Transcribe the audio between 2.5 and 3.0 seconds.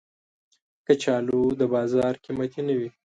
نه وي